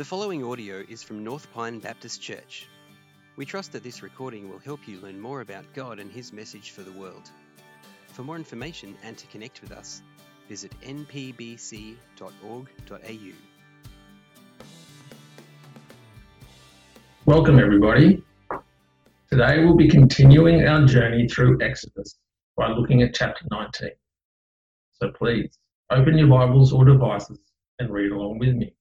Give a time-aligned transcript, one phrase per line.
[0.00, 2.66] The following audio is from North Pine Baptist Church.
[3.36, 6.70] We trust that this recording will help you learn more about God and His message
[6.70, 7.30] for the world.
[8.06, 10.00] For more information and to connect with us,
[10.48, 11.96] visit npbc.org.au.
[17.26, 18.24] Welcome, everybody.
[19.30, 22.16] Today we'll be continuing our journey through Exodus
[22.56, 23.90] by looking at chapter 19.
[24.92, 25.58] So please
[25.90, 27.38] open your Bibles or devices
[27.78, 28.74] and read along with me.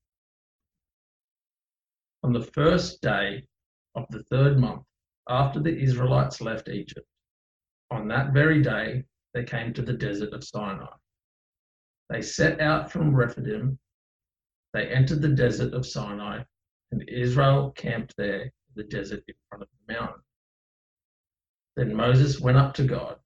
[2.24, 3.48] On the first day
[3.96, 4.84] of the third month
[5.28, 7.08] after the Israelites left Egypt,
[7.92, 10.94] on that very day they came to the desert of Sinai.
[12.10, 13.80] They set out from Rephidim.
[14.74, 16.44] They entered the desert of Sinai,
[16.92, 20.22] and Israel camped there in the desert in front of the mountain.
[21.76, 23.18] Then Moses went up to God.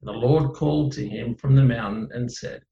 [0.00, 2.62] And the Lord called to him from the mountain and said,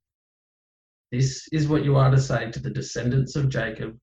[1.10, 3.98] This is what you are to say to the descendants of Jacob,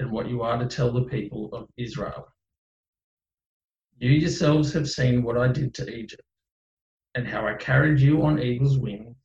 [0.00, 2.28] and what you are to tell the people of Israel.
[3.98, 6.22] You yourselves have seen what I did to Egypt,
[7.14, 9.16] and how I carried you on eagle's wings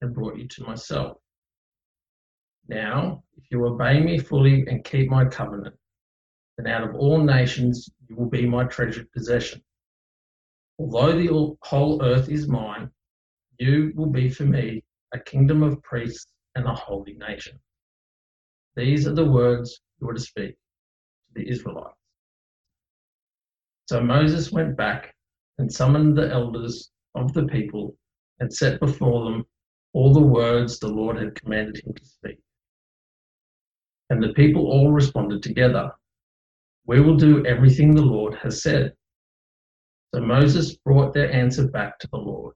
[0.00, 1.18] and brought you to myself.
[2.68, 5.74] Now, if you obey me fully and keep my covenant,
[6.56, 9.60] then out of all nations you will be my treasured possession.
[10.78, 12.90] Although the whole earth is mine,
[13.58, 17.58] you will be for me a kingdom of priests and a holy nation.
[18.76, 21.96] These are the words are to speak to the Israelites.
[23.88, 25.14] So Moses went back
[25.58, 27.96] and summoned the elders of the people
[28.40, 29.44] and set before them
[29.92, 32.38] all the words the Lord had commanded him to speak.
[34.10, 35.90] And the people all responded together,
[36.86, 38.94] We will do everything the Lord has said.
[40.14, 42.54] So Moses brought their answer back to the Lord.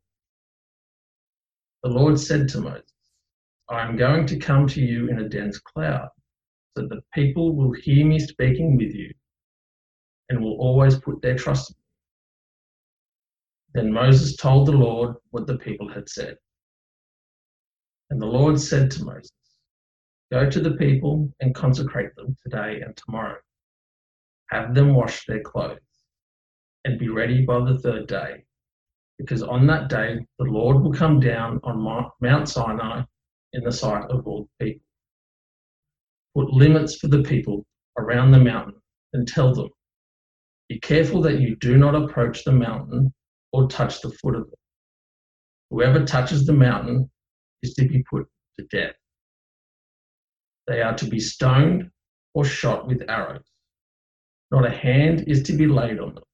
[1.82, 2.92] The Lord said to Moses,
[3.68, 6.08] I am going to come to you in a dense cloud,
[6.76, 9.12] so that the people will hear me speaking with you
[10.28, 13.82] and will always put their trust in me.
[13.82, 16.36] Then Moses told the Lord what the people had said.
[18.10, 19.32] And the Lord said to Moses,
[20.30, 23.38] Go to the people and consecrate them today and tomorrow.
[24.50, 25.80] Have them wash their clothes
[26.84, 28.44] and be ready by the third day,
[29.18, 33.02] because on that day the Lord will come down on Mount Sinai
[33.52, 34.85] in the sight of all the people.
[36.36, 37.64] Put limits for the people
[37.96, 38.74] around the mountain
[39.14, 39.70] and tell them,
[40.68, 43.14] Be careful that you do not approach the mountain
[43.52, 44.58] or touch the foot of it.
[45.70, 47.10] Whoever touches the mountain
[47.62, 48.26] is to be put
[48.58, 48.94] to death.
[50.66, 51.90] They are to be stoned
[52.34, 53.50] or shot with arrows.
[54.50, 56.24] Not a hand is to be laid on them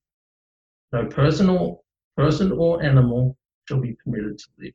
[0.92, 1.84] no personal,
[2.16, 3.36] person or animal
[3.66, 4.74] shall be permitted to live.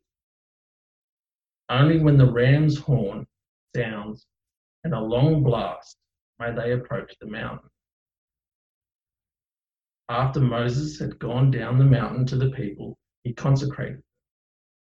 [1.69, 3.27] Only when the ram's horn
[3.75, 4.25] sounds
[4.83, 5.97] and a long blast
[6.39, 7.69] may they approach the mountain.
[10.09, 14.03] After Moses had gone down the mountain to the people, he consecrated them,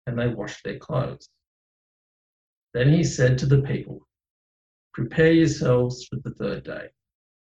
[0.06, 1.28] and they washed their clothes.
[2.74, 4.06] Then he said to the people,
[4.92, 6.88] Prepare yourselves for the third day,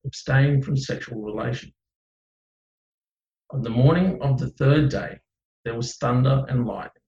[0.06, 1.74] abstain from sexual relations
[3.52, 5.20] on the morning of the third day,
[5.64, 7.04] there was thunder and lightning,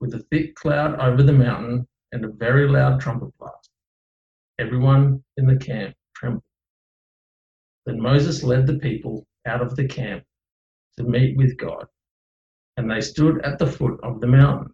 [0.00, 3.70] with a thick cloud over the mountain and a very loud trumpet blast.
[4.62, 6.44] Everyone in the camp trembled.
[7.84, 10.22] Then Moses led the people out of the camp
[10.96, 11.86] to meet with God,
[12.76, 14.72] and they stood at the foot of the mountain.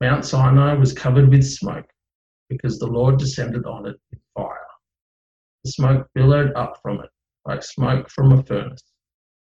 [0.00, 1.90] Mount Sinai was covered with smoke
[2.48, 4.68] because the Lord descended on it with fire.
[5.64, 7.10] The smoke billowed up from it
[7.44, 8.92] like smoke from a furnace,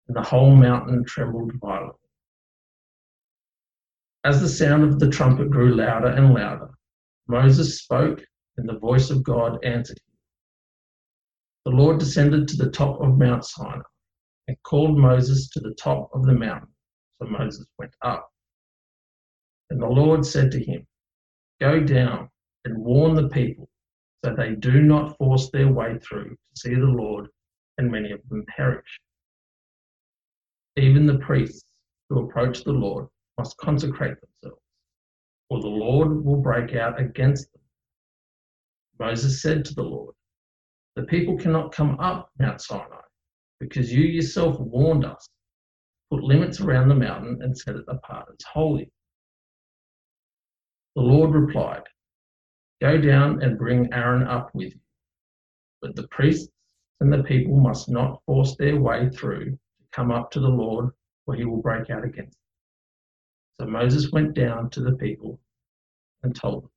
[0.08, 2.08] and the whole mountain trembled violently.
[4.24, 6.70] As the sound of the trumpet grew louder and louder,
[7.28, 8.24] Moses spoke,
[8.56, 10.16] and the voice of God answered him.
[11.64, 13.80] The Lord descended to the top of Mount Sinai
[14.48, 16.68] and called Moses to the top of the mountain.
[17.20, 18.30] So Moses went up.
[19.70, 20.86] And the Lord said to him,
[21.60, 22.28] Go down
[22.64, 23.68] and warn the people
[24.24, 27.28] so they do not force their way through to see the Lord
[27.78, 29.00] and many of them perish.
[30.76, 31.64] Even the priests
[32.08, 33.06] who approach the Lord
[33.38, 34.62] must consecrate themselves,
[35.50, 37.62] or the Lord will break out against them.
[38.98, 40.14] Moses said to the Lord,
[40.94, 43.02] The people cannot come up Mount Sinai,
[43.60, 45.28] because you yourself warned us.
[46.10, 48.90] Put limits around the mountain and set it apart as holy.
[50.94, 51.82] The Lord replied,
[52.80, 54.80] Go down and bring Aaron up with you.
[55.82, 56.50] But the priests
[57.00, 60.90] and the people must not force their way through to come up to the Lord,
[61.26, 62.38] or he will break out against
[63.58, 63.66] them.
[63.66, 65.40] So Moses went down to the people
[66.22, 66.70] and told them.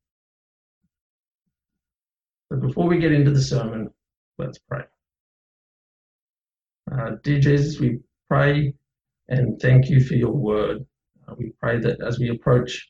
[2.51, 3.89] So before we get into the sermon,
[4.39, 4.83] let's pray.
[6.91, 8.73] Uh, dear Jesus, we pray
[9.27, 10.83] and thank you for your word.
[11.27, 12.89] Uh, we pray that as we approach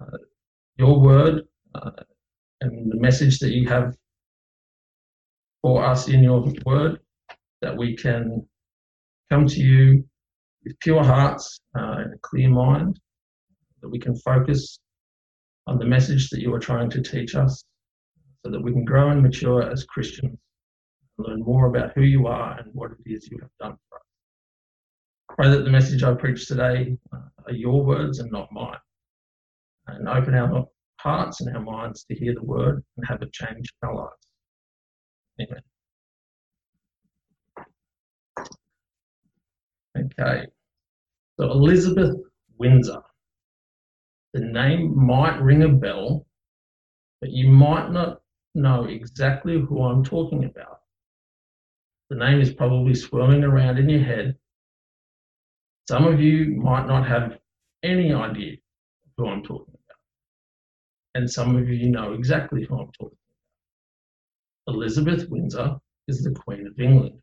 [0.00, 0.18] uh,
[0.76, 1.42] your word
[1.74, 1.90] uh,
[2.60, 3.96] and the message that you have
[5.62, 7.00] for us in your word,
[7.62, 8.46] that we can
[9.28, 10.04] come to you
[10.64, 13.00] with pure hearts uh, and a clear mind,
[13.82, 14.78] that we can focus
[15.66, 17.64] on the message that you are trying to teach us,
[18.46, 20.38] so that we can grow and mature as Christians
[21.18, 23.96] and learn more about who you are and what it is you have done for
[23.96, 24.04] us.
[25.34, 28.76] Pray that the message I preach today uh, are your words and not mine,
[29.88, 30.64] and open our
[31.00, 34.12] hearts and our minds to hear the word and have it change our lives.
[35.40, 35.62] Amen.
[39.98, 40.46] Okay.
[41.40, 42.14] So Elizabeth
[42.58, 43.02] Windsor.
[44.34, 46.26] The name might ring a bell,
[47.20, 48.20] but you might not
[48.56, 50.80] know exactly who I'm talking about.
[52.10, 54.36] The name is probably swirling around in your head.
[55.88, 57.38] Some of you might not have
[57.82, 58.56] any idea
[59.16, 59.98] who I'm talking about.
[61.14, 63.16] And some of you know exactly who I'm talking
[64.66, 64.74] about.
[64.74, 65.76] Elizabeth Windsor
[66.08, 67.18] is the Queen of England.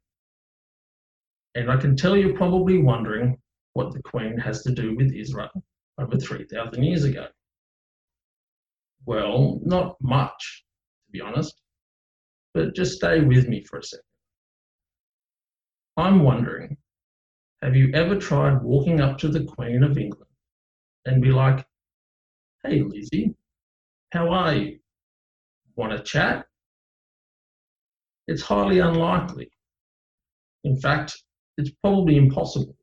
[1.56, 3.38] And I can tell you're probably wondering
[3.74, 5.52] what the Queen has to do with Israel
[6.00, 7.28] over 3,000 years ago.
[9.06, 10.63] Well, not much,
[11.14, 11.62] be honest,
[12.54, 14.04] but just stay with me for a second.
[15.96, 16.78] I'm wondering
[17.64, 20.30] have you ever tried walking up to the Queen of England
[21.06, 21.66] and be like,
[22.66, 23.34] hey, Lizzie,
[24.12, 24.80] how are you?
[25.78, 26.46] Want to chat?
[28.28, 29.50] It's highly unlikely.
[30.66, 31.24] In fact,
[31.58, 32.76] it's probably impossible.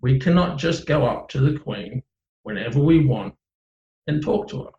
[0.00, 2.02] We cannot just go up to the Queen
[2.44, 3.34] whenever we want
[4.06, 4.70] and talk to her.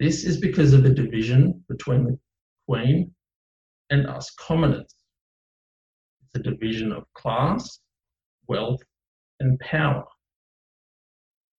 [0.00, 2.18] This is because of a division between the
[2.68, 3.12] Queen
[3.90, 4.94] and us commoners.
[6.22, 7.80] It's a division of class,
[8.46, 8.80] wealth,
[9.40, 10.04] and power.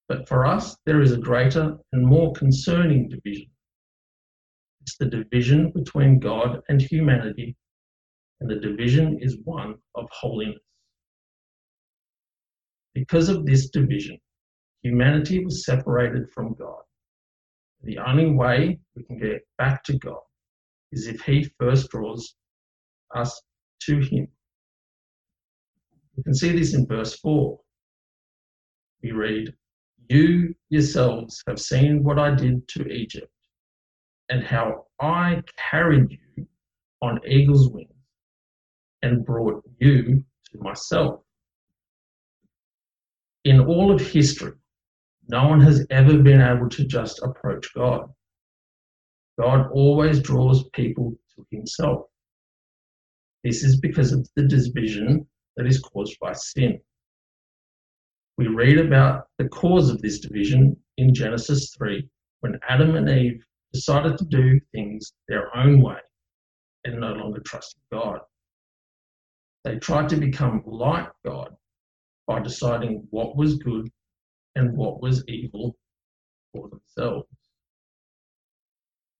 [0.07, 3.49] But for us, there is a greater and more concerning division.
[4.81, 7.55] It's the division between God and humanity
[8.39, 10.61] and the division is one of holiness.
[12.93, 14.17] Because of this division,
[14.81, 16.81] humanity was separated from God.
[17.83, 20.19] The only way we can get back to God
[20.91, 22.35] is if He first draws
[23.15, 23.41] us
[23.83, 24.27] to Him.
[26.15, 27.57] We can see this in verse 4.
[29.01, 29.53] We read,
[30.09, 33.31] You yourselves have seen what I did to Egypt,
[34.29, 36.47] and how I carried you
[37.01, 37.93] on eagle's wings
[39.01, 41.21] and brought you to myself.
[43.45, 44.53] In all of history,
[45.29, 48.09] no one has ever been able to just approach God.
[49.39, 52.07] God always draws people to himself.
[53.43, 56.79] This is because of the division that is caused by sin.
[58.37, 62.09] We read about the cause of this division in Genesis 3
[62.39, 65.99] when Adam and Eve decided to do things their own way
[66.85, 68.21] and no longer trusted God.
[69.63, 71.55] They tried to become like God
[72.25, 73.91] by deciding what was good
[74.55, 75.75] and what was evil
[76.53, 77.27] for themselves.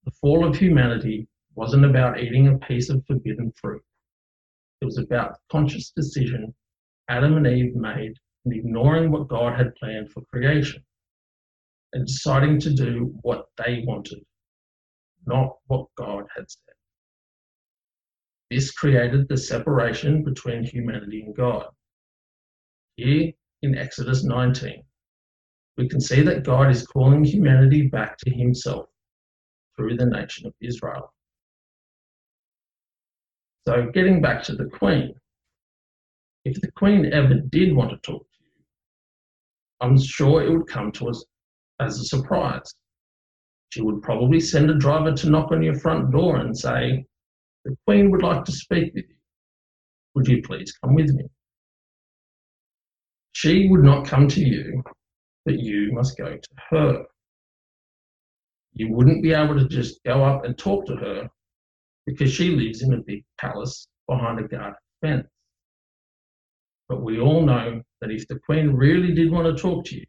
[0.06, 3.84] The fall of humanity wasn't about eating a piece of forbidden fruit.
[4.82, 6.54] It was about the conscious decision
[7.10, 8.14] Adam and Eve made
[8.46, 10.84] in ignoring what God had planned for creation
[11.94, 14.24] and deciding to do what they wanted,
[15.26, 16.76] not what God had said.
[18.52, 21.68] This created the separation between humanity and God.
[22.96, 23.32] Here
[23.64, 24.84] in Exodus 19,
[25.80, 28.88] we can see that God is calling humanity back to himself
[29.78, 31.14] through the nation of Israel.
[33.66, 35.14] So, getting back to the Queen,
[36.44, 38.66] if the Queen ever did want to talk to you,
[39.80, 41.24] I'm sure it would come to us
[41.80, 42.74] as a surprise.
[43.70, 47.06] She would probably send a driver to knock on your front door and say,
[47.64, 49.16] the Queen would like to speak with you.
[50.16, 51.24] Would you please come with me?
[53.32, 54.84] She would not come to you,
[55.46, 57.06] but you must go to her.
[58.74, 61.30] You wouldn't be able to just go up and talk to her
[62.06, 65.28] because she lives in a big palace behind a guarded fence.
[66.88, 70.06] But we all know that if the Queen really did want to talk to you,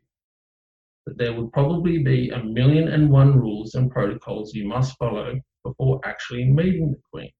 [1.06, 5.38] that there would probably be a million and one rules and protocols you must follow
[5.64, 7.30] before actually meeting the Queen.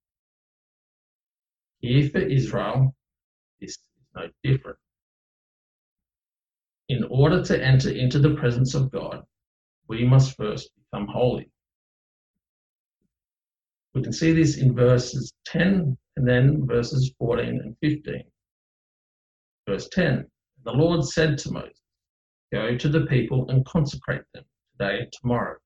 [1.80, 2.94] Here for Israel,
[3.60, 3.78] this is
[4.14, 4.78] no different.
[6.90, 9.22] In order to enter into the presence of God,
[9.86, 11.48] we must first become holy.
[13.94, 18.24] We can see this in verses 10 and then verses 14 and 15.
[19.68, 20.26] Verse 10
[20.64, 21.80] The Lord said to Moses,
[22.52, 24.42] Go to the people and consecrate them
[24.72, 25.58] today and tomorrow.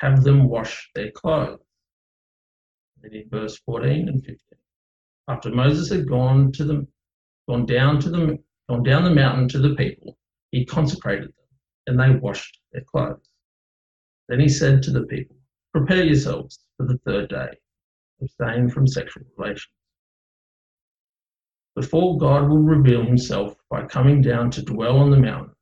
[0.00, 1.60] Have them wash their clothes.
[3.02, 4.36] Then in verse 14 and 15.
[5.28, 6.88] After Moses had gone to the
[7.48, 10.18] gone down to the gone down the mountain to the people,
[10.54, 11.48] he consecrated them,
[11.88, 13.28] and they washed their clothes.
[14.28, 15.36] Then he said to the people,
[15.72, 17.48] Prepare yourselves for the third day,
[18.22, 19.74] abstain from sexual relations.
[21.74, 25.56] Before God will reveal himself by coming down to dwell on the mountain,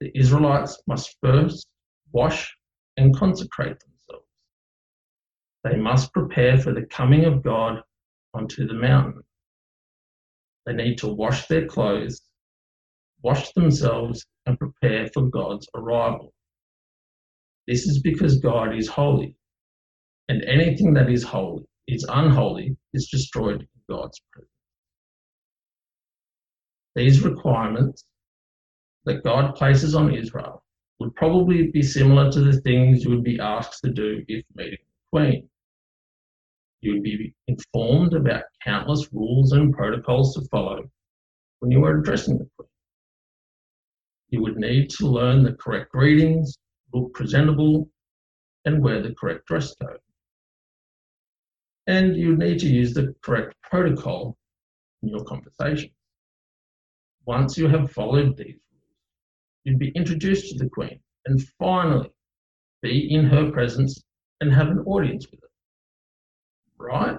[0.00, 1.68] the Israelites must first
[2.12, 2.56] wash
[2.96, 4.26] and consecrate themselves.
[5.64, 7.82] They must prepare for the coming of God
[8.32, 9.22] onto the mountain.
[10.64, 12.22] They need to wash their clothes,
[13.24, 16.32] wash themselves, and prepare for God's arrival.
[17.66, 19.34] This is because God is holy,
[20.28, 24.50] and anything that is holy is unholy is destroyed in God's presence.
[26.94, 28.04] These requirements
[29.06, 30.62] that God places on Israel
[31.00, 34.78] would probably be similar to the things you would be asked to do if meeting
[34.80, 35.48] the Queen.
[36.82, 40.84] You would be informed about countless rules and protocols to follow
[41.60, 42.53] when you are addressing the.
[44.30, 46.56] You would need to learn the correct greetings,
[46.92, 47.88] look presentable,
[48.64, 49.98] and wear the correct dress code.
[51.86, 54.36] And you need to use the correct protocol
[55.02, 55.90] in your conversation.
[57.26, 58.96] Once you have followed these rules,
[59.64, 62.10] you'd be introduced to the Queen and finally
[62.82, 64.02] be in her presence
[64.40, 65.48] and have an audience with her
[66.78, 67.18] right?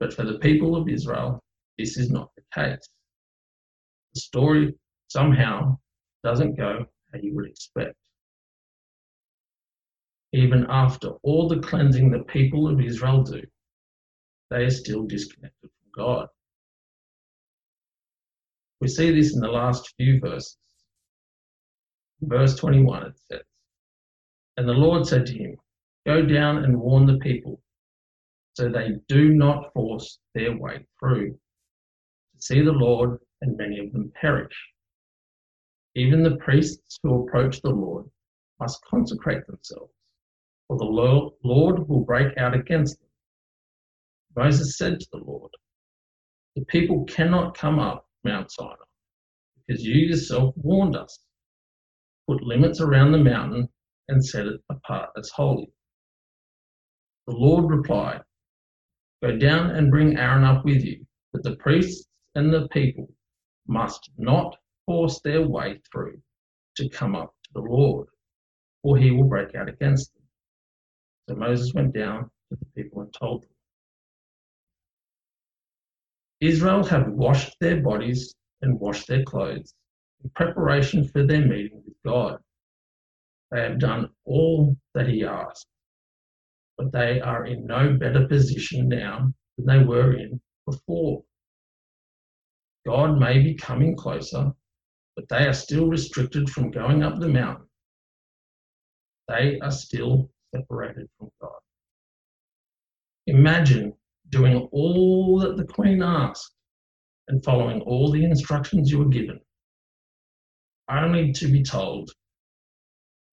[0.00, 1.40] But for the people of Israel,
[1.78, 2.88] this is not the case.
[4.14, 4.74] The story
[5.08, 5.78] somehow
[6.24, 7.94] doesn't go how you would expect.
[10.32, 13.42] Even after all the cleansing the people of Israel do,
[14.50, 16.28] they are still disconnected from God.
[18.80, 20.58] We see this in the last few verses.
[22.20, 23.42] In verse 21 it says,
[24.56, 25.56] And the Lord said to him,
[26.06, 27.60] Go down and warn the people,
[28.54, 31.32] so they do not force their way through.
[31.32, 34.54] To see the Lord, and many of them perish.
[35.96, 38.04] Even the priests who approach the Lord
[38.60, 39.94] must consecrate themselves,
[40.68, 43.08] for the Lord will break out against them.
[44.36, 45.50] Moses said to the Lord,
[46.54, 48.74] The people cannot come up Mount Sinai,
[49.66, 51.18] because you yourself warned us.
[52.28, 53.66] Put limits around the mountain
[54.08, 55.72] and set it apart as holy.
[57.26, 58.20] The Lord replied,
[59.22, 63.08] Go down and bring Aaron up with you, but the priests and the people
[63.66, 66.20] must not force their way through
[66.76, 68.08] to come up to the Lord,
[68.82, 70.22] or he will break out against them.
[71.28, 73.50] So Moses went down to the people and told them.
[76.40, 79.74] Israel have washed their bodies and washed their clothes
[80.22, 82.38] in preparation for their meeting with God.
[83.50, 85.66] They have done all that he asked
[86.76, 91.22] but they are in no better position now than they were in before.
[92.86, 94.52] God may be coming closer,
[95.16, 97.66] but they are still restricted from going up the mountain.
[99.28, 101.58] They are still separated from God.
[103.26, 103.94] Imagine
[104.28, 106.52] doing all that the Queen asked
[107.28, 109.40] and following all the instructions you were given,
[110.88, 112.12] only to be told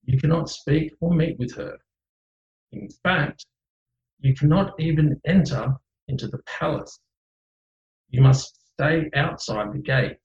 [0.05, 1.77] you cannot speak or meet with her
[2.73, 3.45] in fact,
[4.19, 5.75] you cannot even enter
[6.07, 6.99] into the palace.
[8.09, 10.22] You must stay outside the gates.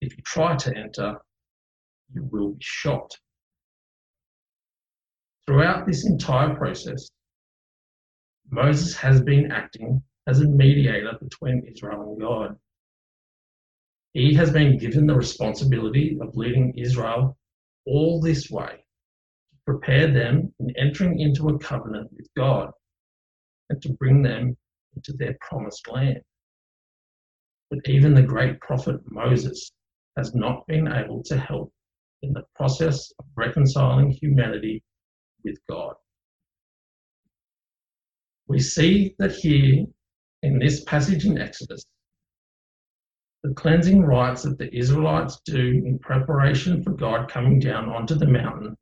[0.00, 1.16] If you try to enter,
[2.12, 3.10] you will be shot.
[5.46, 7.10] Throughout this entire process,
[8.50, 12.56] Moses has been acting as a mediator between Israel and God.
[14.12, 17.36] He has been given the responsibility of leading Israel
[17.86, 18.84] all this way
[19.52, 22.70] to prepare them in entering into a covenant with God
[23.68, 24.56] and to bring them
[24.96, 26.20] into their promised land.
[27.70, 29.70] But even the great prophet Moses
[30.20, 31.72] has not been able to help
[32.20, 34.82] in the process of reconciling humanity
[35.42, 35.94] with God.
[38.48, 39.86] We see that here
[40.42, 41.86] in this passage in Exodus,
[43.42, 48.26] the cleansing rites that the Israelites do in preparation for God coming down onto the
[48.26, 48.76] mountain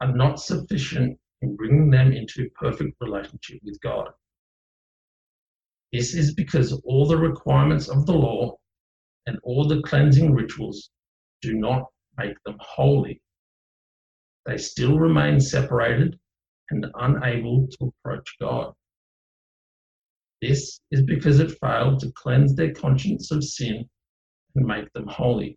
[0.00, 4.08] are not sufficient in bringing them into perfect relationship with God.
[5.92, 8.56] This is because all the requirements of the law
[9.30, 10.90] and all the cleansing rituals
[11.40, 11.84] do not
[12.18, 13.22] make them holy.
[14.44, 16.18] They still remain separated
[16.70, 18.72] and unable to approach God.
[20.42, 23.88] This is because it failed to cleanse their conscience of sin
[24.56, 25.56] and make them holy.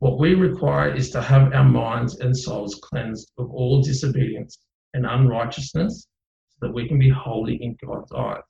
[0.00, 4.58] What we require is to have our minds and souls cleansed of all disobedience
[4.94, 6.08] and unrighteousness
[6.48, 8.42] so that we can be holy in God's eyes.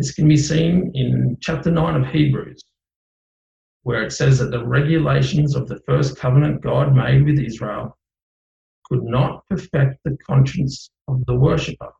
[0.00, 2.64] This can be seen in chapter 9 of Hebrews,
[3.82, 7.98] where it says that the regulations of the first covenant God made with Israel
[8.84, 11.90] could not perfect the conscience of the worshipper,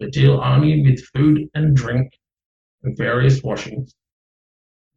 [0.00, 2.18] but deal only with food and drink
[2.84, 3.94] and various washings,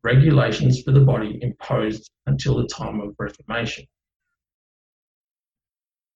[0.02, 3.86] regulations for the body imposed until the time of Reformation.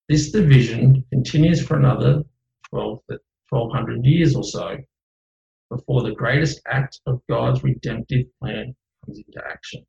[0.08, 2.24] This division continues for another
[2.70, 3.02] 12,
[3.50, 4.78] 1200 years or so
[5.72, 8.76] before the greatest act of God's redemptive plan
[9.06, 9.84] comes into action.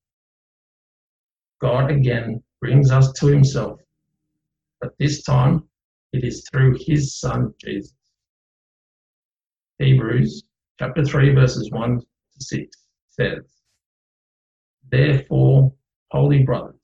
[1.61, 3.81] God again brings us to himself,
[4.81, 5.69] but this time
[6.13, 7.95] it is through his Son Jesus.
[9.79, 10.45] Hebrews
[10.79, 12.05] chapter 3, verses 1 to
[12.45, 12.77] 6
[13.09, 13.43] says,
[14.89, 15.73] Therefore,
[16.13, 16.81] holy brothers,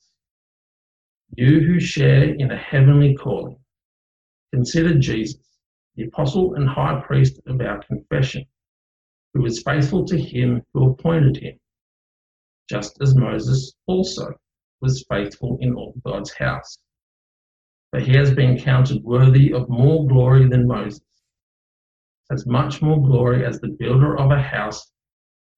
[1.37, 3.59] you who share in a heavenly calling,
[4.53, 5.41] consider Jesus,
[5.95, 8.45] the apostle and high priest of our confession,
[9.35, 11.59] who was faithful to him who appointed him
[12.69, 14.35] just as Moses also
[14.81, 16.79] was faithful in all God's house.
[17.91, 21.01] For he has been counted worthy of more glory than Moses,
[22.31, 24.93] as much more glory as the builder of a house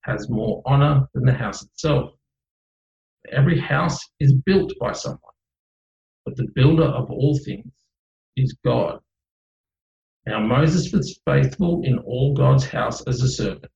[0.02, 2.12] has more honor than the house itself.
[3.32, 5.20] Every house is built by someone,
[6.24, 7.72] but the builder of all things
[8.36, 9.00] is God.
[10.26, 13.72] Now Moses was faithful in all God's house as a servant,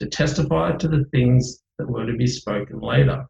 [0.00, 3.26] to testify to the things that were to be spoken later.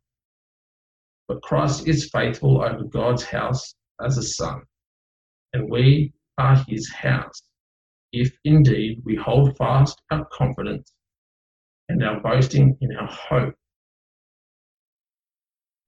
[1.28, 4.62] But Christ is faithful over God's house as a son,
[5.52, 7.42] and we are his house,
[8.12, 10.92] if indeed we hold fast our confidence
[11.88, 13.54] and our boasting in our hope.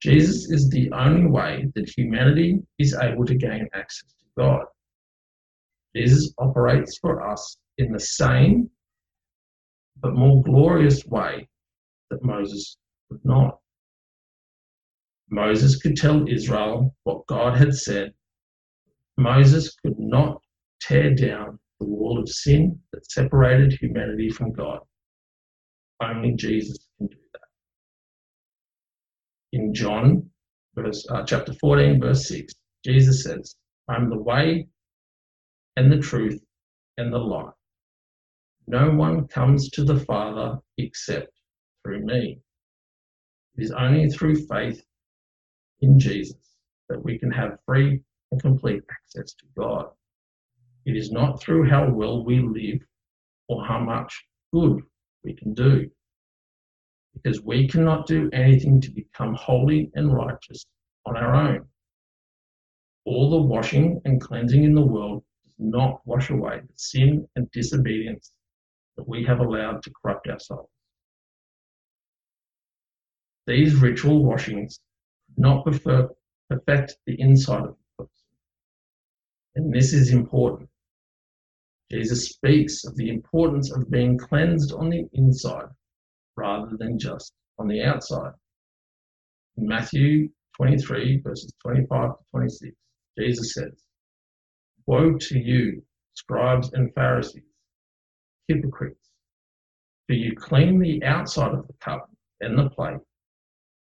[0.01, 4.65] Jesus is the only way that humanity is able to gain access to God.
[5.97, 8.69] Jesus operates for us in the same
[9.99, 11.49] but more glorious way
[12.11, 12.77] that Moses
[13.09, 13.57] could not.
[15.31, 18.13] Moses could tell Israel what God had said.
[19.17, 20.39] Moses could not
[20.79, 24.79] tear down the wall of sin that separated humanity from God.
[25.99, 27.41] Only Jesus can do that.
[29.53, 30.29] In John,
[30.75, 32.53] verse, uh, chapter 14, verse 6,
[32.85, 33.55] Jesus says,
[33.89, 34.67] I'm the way
[35.77, 36.43] and the truth
[36.97, 37.53] and the life.
[38.65, 41.31] No one comes to the Father except
[41.83, 42.41] through me.
[43.55, 44.83] It is only through faith
[45.81, 46.57] in Jesus
[46.89, 49.85] that we can have free and complete access to God.
[50.85, 52.81] It is not through how well we live
[53.47, 54.81] or how much good
[55.23, 55.89] we can do.
[57.13, 60.65] Because we cannot do anything to become holy and righteous
[61.05, 61.65] on our own.
[63.05, 65.23] All the washing and cleansing in the world
[65.59, 68.31] not wash away the sin and disobedience
[68.95, 70.69] that we have allowed to corrupt our souls.
[73.45, 74.79] These ritual washings
[75.35, 76.09] do not prefer,
[76.49, 78.25] affect the inside of the person.
[79.55, 80.69] And this is important.
[81.89, 85.69] Jesus speaks of the importance of being cleansed on the inside
[86.35, 88.33] rather than just on the outside.
[89.55, 92.75] In Matthew 23, verses 25 to 26,
[93.17, 93.86] Jesus says,
[94.87, 95.83] Woe to you,
[96.15, 97.43] scribes and Pharisees,
[98.47, 99.09] hypocrites,
[100.07, 102.09] for you clean the outside of the cup
[102.41, 103.01] and the plate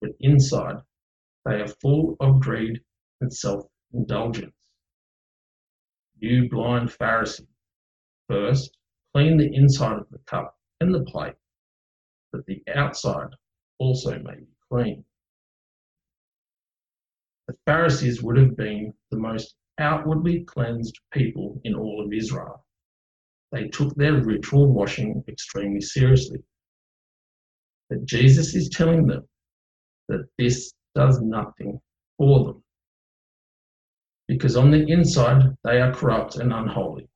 [0.01, 0.77] but inside
[1.45, 2.81] they are full of greed
[3.21, 4.55] and self-indulgence.
[6.19, 7.47] You blind Pharisee,
[8.29, 8.77] first
[9.15, 11.35] clean the inside of the cup and the plate,
[12.33, 13.31] that the outside
[13.79, 15.05] also may be clean.
[17.49, 22.65] The Pharisees would have been the most outwardly cleansed people in all of Israel.
[23.53, 26.43] They took their ritual washing extremely seriously.
[27.89, 29.27] But Jesus is telling them
[30.09, 31.81] that this does nothing
[32.17, 32.63] for them.
[34.29, 37.09] Because on the inside, they are corrupt and unholy.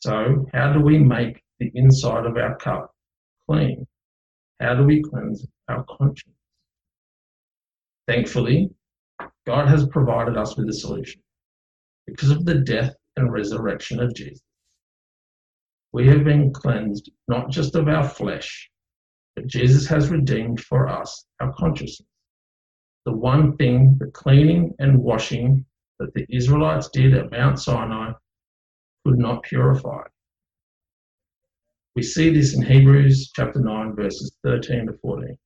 [0.00, 2.90] So, how do we make the inside of our cup
[3.48, 3.86] clean?
[4.60, 6.34] How do we cleanse our conscience?
[8.08, 8.70] Thankfully,
[9.46, 11.22] God has provided us with a solution.
[12.06, 14.42] Because of the death and resurrection of Jesus,
[15.92, 18.70] we have been cleansed not just of our flesh,
[19.34, 22.06] but Jesus has redeemed for us our consciousness.
[23.06, 25.64] the one thing, the cleaning and washing
[25.98, 28.12] that the Israelites did at Mount Sinai
[29.04, 30.02] could not purify.
[31.96, 35.36] We see this in Hebrews chapter 9, verses 13 to 14,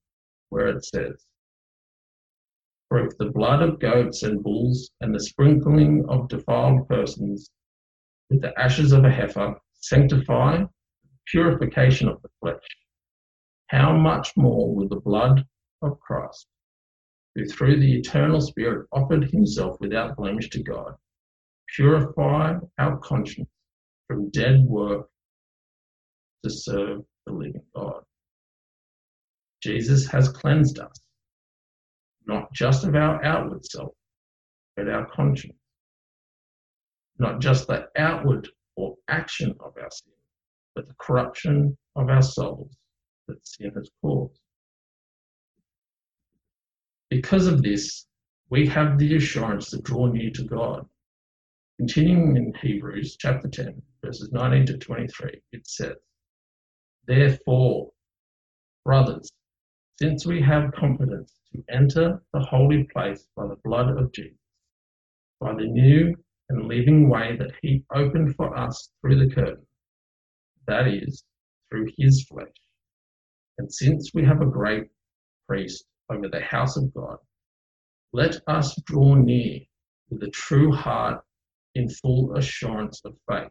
[0.51, 1.25] where it says,
[2.97, 7.51] If the blood of goats and bulls and the sprinkling of defiled persons
[8.31, 10.69] with the ashes of a heifer sanctify the
[11.27, 12.63] purification of the flesh,
[13.67, 15.45] how much more will the blood
[15.83, 16.47] of Christ,
[17.35, 20.95] who through the eternal Spirit offered himself without blemish to God,
[21.75, 23.51] purify our conscience
[24.07, 25.09] from dead work
[26.45, 28.03] to serve the living God.
[29.63, 31.04] Jesus has cleansed us,
[32.27, 33.93] not just of our outward self,
[34.77, 35.59] but our conscience.
[37.19, 40.13] Not just the outward or action of our sin,
[40.75, 42.77] but the corruption of our souls
[43.29, 44.41] that sin has caused.
[47.11, 48.07] Because of this,
[48.51, 50.87] we have the assurance to draw near to God.
[51.79, 55.97] Continuing in Hebrews chapter 10, verses 19 to 23, it says,
[57.07, 57.91] Therefore,
[58.85, 59.31] brothers,
[60.01, 61.33] since we have confidence
[61.69, 64.39] enter the holy place by the blood of Jesus,
[65.41, 66.15] by the new
[66.49, 69.67] and living way that he opened for us through the curtain,
[70.67, 71.25] that is,
[71.71, 72.49] through his flesh.
[73.59, 74.89] And since we have a great
[75.49, 77.19] priest over the house of God,
[78.13, 79.61] let us draw near
[80.11, 81.23] with a true heart
[81.75, 83.51] in full assurance of faith,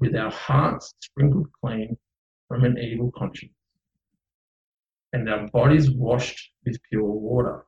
[0.00, 1.96] with our hearts sprinkled clean
[2.48, 3.52] from an evil conscience,
[5.12, 7.66] and our bodies washed with pure water.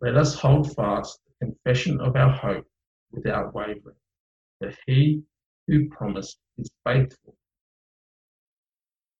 [0.00, 2.66] Let us hold fast the confession of our hope
[3.12, 3.96] without wavering,
[4.58, 5.22] for he
[5.66, 7.36] who promised is faithful.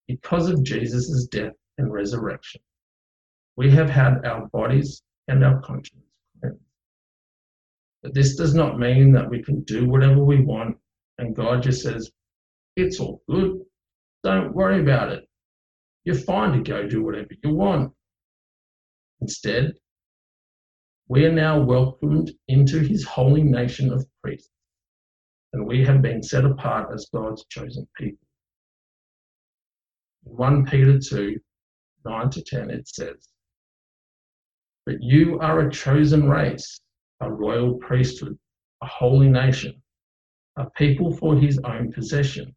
[0.08, 2.60] Because of Jesus' death and resurrection,
[3.56, 6.04] we have had our bodies and our conscience
[6.40, 6.60] cleansed.
[8.02, 10.76] But this does not mean that we can do whatever we want
[11.20, 12.10] and God just says,
[12.76, 13.60] it's all good.
[14.24, 15.28] Don't worry about it.
[16.04, 17.92] You're fine to go do whatever you want.
[19.20, 19.74] Instead,
[21.08, 24.50] we are now welcomed into his holy nation of priests,
[25.52, 28.26] and we have been set apart as God's chosen people.
[30.26, 31.38] In 1 Peter 2
[32.06, 33.28] 9 to 10, it says,
[34.86, 36.80] But you are a chosen race,
[37.20, 38.38] a royal priesthood,
[38.82, 39.82] a holy nation,
[40.56, 42.54] a people for his own possession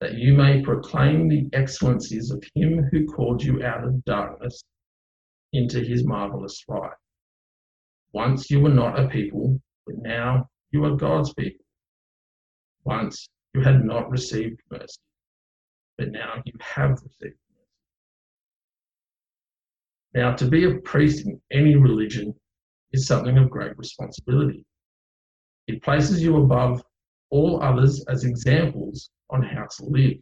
[0.00, 4.62] that you may proclaim the excellencies of him who called you out of darkness
[5.52, 6.90] into his marvelous light.
[8.12, 11.64] Once you were not a people, but now you are God's people.
[12.84, 15.00] Once you had not received mercy,
[15.96, 17.36] but now you have received mercy.
[20.14, 22.34] Now, to be a priest in any religion
[22.92, 24.64] is something of great responsibility.
[25.66, 26.82] It places you above
[27.30, 30.18] all others as examples on how to live.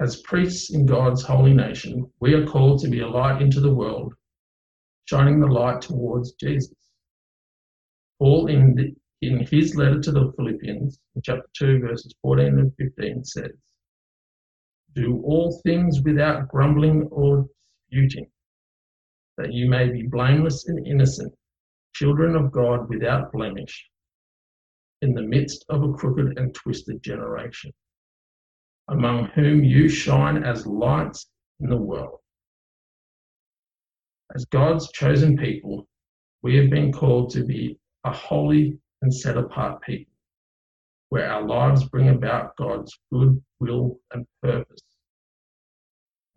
[0.00, 3.74] As priests in God's holy nation, we are called to be a light into the
[3.74, 4.14] world,
[5.06, 6.76] shining the light towards Jesus.
[8.20, 8.94] Paul, in, the,
[9.26, 13.50] in his letter to the Philippians, chapter 2, verses 14 and 15, says,
[14.94, 17.48] Do all things without grumbling or
[17.90, 18.30] disputing,
[19.36, 21.34] that you may be blameless and innocent,
[21.94, 23.88] children of God without blemish,
[25.02, 27.72] in the midst of a crooked and twisted generation,
[28.88, 31.26] among whom you shine as lights
[31.60, 32.18] in the world.
[34.34, 35.86] As God's chosen people,
[36.42, 40.12] we have been called to be a holy and set apart people,
[41.08, 44.82] where our lives bring about God's good will and purpose.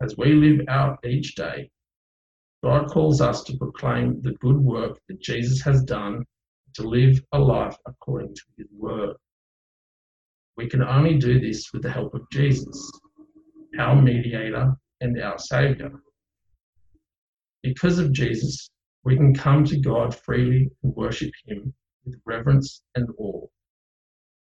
[0.01, 1.69] As we live out each day,
[2.63, 6.25] God calls us to proclaim the good work that Jesus has done
[6.75, 9.15] to live a life according to his word.
[10.57, 12.91] We can only do this with the help of Jesus,
[13.79, 15.91] our mediator and our Saviour.
[17.63, 18.69] Because of Jesus,
[19.03, 21.73] we can come to God freely and worship him
[22.05, 23.47] with reverence and awe.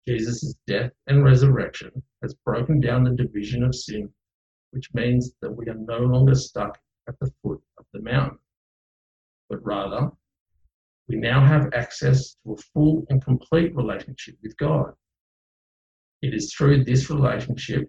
[0.07, 1.91] Jesus' death and resurrection
[2.23, 4.09] has broken down the division of sin,
[4.71, 8.39] which means that we are no longer stuck at the foot of the mountain,
[9.49, 10.11] but rather
[11.09, 14.93] we now have access to a full and complete relationship with God.
[16.23, 17.89] It is through this relationship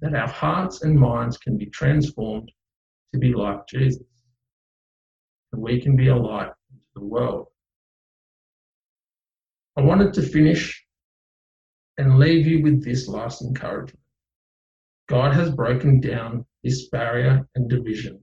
[0.00, 2.52] that our hearts and minds can be transformed
[3.12, 4.02] to be like Jesus.
[5.52, 7.46] And we can be a light into the world.
[9.76, 10.84] I wanted to finish
[11.96, 14.00] and leave you with this last encouragement.
[15.08, 18.22] God has broken down this barrier and division,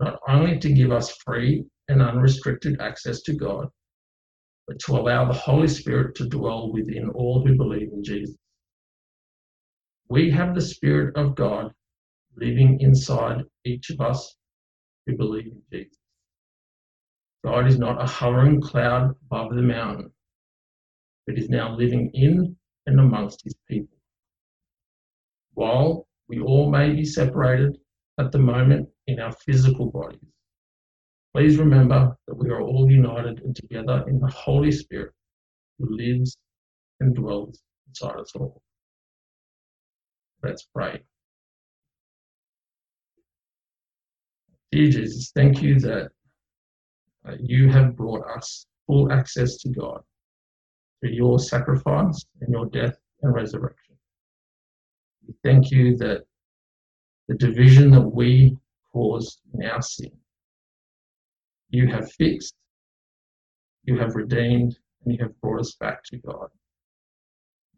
[0.00, 3.68] not only to give us free and unrestricted access to God,
[4.66, 8.36] but to allow the Holy Spirit to dwell within all who believe in Jesus.
[10.08, 11.72] We have the Spirit of God
[12.36, 14.36] living inside each of us
[15.06, 15.98] who believe in Jesus.
[17.44, 20.12] God is not a hovering cloud above the mountain,
[21.26, 23.96] but is now living in and amongst his people.
[25.54, 27.78] While we all may be separated
[28.18, 30.20] at the moment in our physical bodies,
[31.34, 35.12] please remember that we are all united and together in the Holy Spirit
[35.78, 36.36] who lives
[37.00, 38.60] and dwells inside us all.
[40.42, 41.02] Let's pray.
[44.72, 46.10] Dear Jesus, thank you that
[47.26, 50.00] uh, you have brought us full access to God
[51.00, 53.96] through your sacrifice and your death and resurrection.
[55.26, 56.24] We thank you that
[57.28, 58.56] the division that we
[58.92, 60.10] caused in our sin,
[61.70, 62.54] you have fixed,
[63.84, 66.48] you have redeemed, and you have brought us back to God.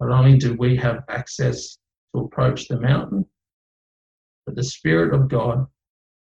[0.01, 1.79] Not only do we have access
[2.15, 3.27] to approach the mountain,
[4.47, 5.67] but the Spirit of God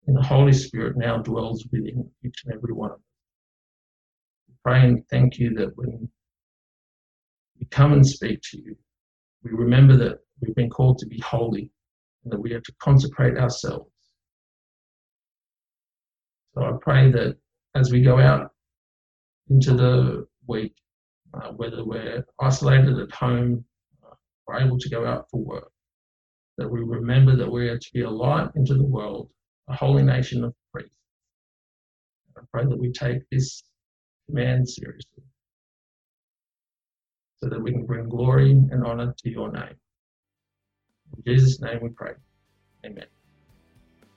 [0.07, 3.03] and the Holy Spirit now dwells within each and every one of us.
[4.47, 6.09] We pray and thank you that when
[7.59, 8.75] we come and speak to you,
[9.43, 11.71] we remember that we've been called to be holy
[12.23, 13.91] and that we have to consecrate ourselves.
[16.53, 17.37] So I pray that
[17.77, 18.51] as we go out
[19.49, 20.75] into the week,
[21.33, 23.63] uh, whether we're isolated at home
[24.05, 24.15] uh,
[24.47, 25.71] or able to go out for work,
[26.57, 29.29] that we remember that we are to be a light into the world
[29.69, 30.95] a holy nation of priests.
[32.37, 33.63] I pray that we take this
[34.27, 35.23] command seriously
[37.37, 39.75] so that we can bring glory and honor to your name.
[41.17, 42.13] In Jesus' name we pray.
[42.85, 43.05] Amen.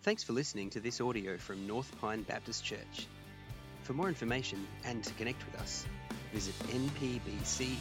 [0.03, 3.07] Thanks for listening to this audio from North Pine Baptist Church.
[3.90, 5.85] For more information and to connect with us,
[6.33, 7.81] visit npbc.org.au.